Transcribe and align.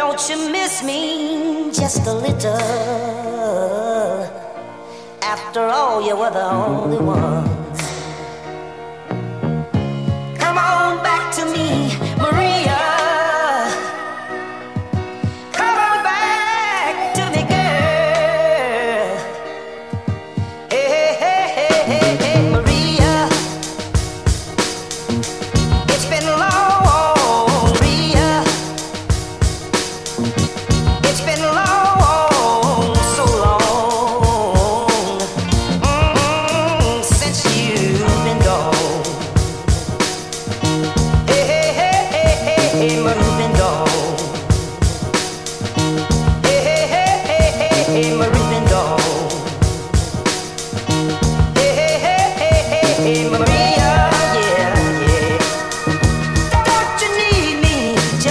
Don't 0.00 0.30
you 0.30 0.50
miss 0.50 0.82
me 0.82 1.70
just 1.72 2.06
a 2.06 2.14
little? 2.14 2.56
After 5.20 5.60
all, 5.60 6.00
you 6.00 6.16
were 6.16 6.30
the 6.30 6.42
only 6.42 6.96
one. 6.96 7.59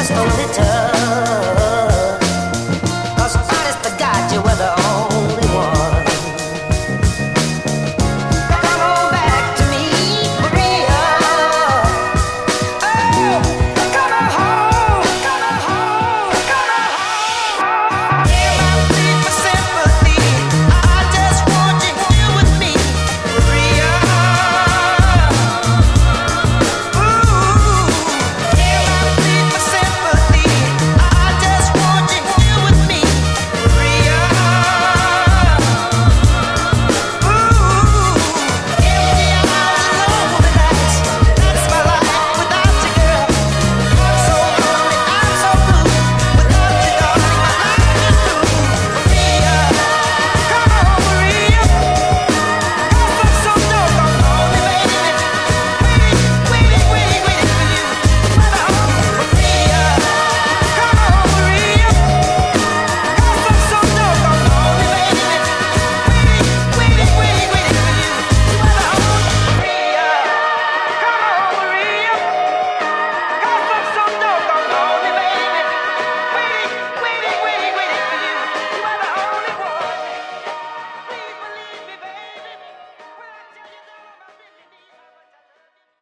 just 0.09 0.17
a 0.17 0.23
little. 0.23 0.69